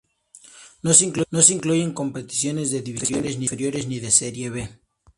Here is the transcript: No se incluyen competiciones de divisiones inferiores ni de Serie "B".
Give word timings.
No 0.81 0.93
se 0.95 1.53
incluyen 1.53 1.93
competiciones 1.93 2.71
de 2.71 2.81
divisiones 2.81 3.35
inferiores 3.39 3.85
ni 3.87 3.99
de 3.99 4.09
Serie 4.09 4.49
"B". 4.49 4.67